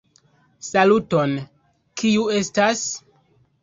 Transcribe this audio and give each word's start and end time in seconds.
Saluton, 0.69 1.37
kiu 2.03 2.29
estas? 2.43 2.87